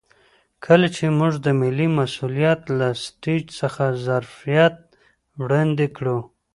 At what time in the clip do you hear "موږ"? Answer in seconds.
1.19-1.33